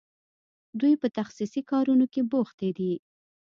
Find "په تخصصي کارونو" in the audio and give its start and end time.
1.01-2.05